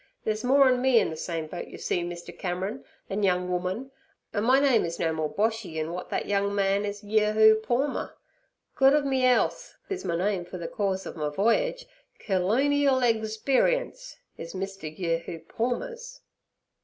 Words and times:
There's 0.23 0.43
more'n 0.43 0.81
me 0.81 0.99
in 0.99 1.09
ther 1.09 1.15
same 1.15 1.45
boat, 1.45 1.67
yer 1.67 1.77
see, 1.77 2.01
Mr. 2.03 2.35
Cameron 2.35 2.83
an' 3.07 3.21
young 3.21 3.51
woman; 3.51 3.91
an' 4.33 4.43
my 4.45 4.59
name 4.59 4.83
is 4.83 4.97
no 4.97 5.13
more 5.13 5.29
Boshy 5.31 5.77
'n 5.77 5.85
w'at 5.89 6.09
thet 6.09 6.25
young 6.25 6.55
man 6.55 6.85
is 6.85 7.03
Yerhoo 7.03 7.61
Pormer. 7.61 8.15
"Good 8.73 8.95
ov 8.95 9.05
me 9.05 9.23
'Ealth" 9.23 9.75
's 9.91 10.03
my 10.03 10.15
name 10.15 10.43
fer 10.43 10.57
ther 10.57 10.65
cause 10.65 11.05
ov 11.05 11.15
my 11.15 11.29
voy'ge. 11.29 11.85
"Kerlonial 12.19 13.03
Egsperience" 13.03 14.17
is 14.39 14.55
Mr. 14.55 14.89
Yerhoo 14.89 15.37
Pormer's.' 15.47 16.21